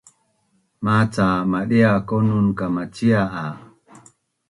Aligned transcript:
Maca 0.83 1.27
madia 1.51 1.91
konun 2.07 2.45
kamacia 2.59 3.21
a 3.43 3.45